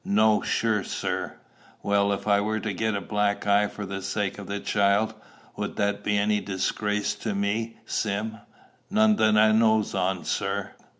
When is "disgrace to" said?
6.39-7.35